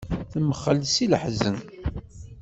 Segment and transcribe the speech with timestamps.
[0.31, 1.57] Temxell si leḥzen.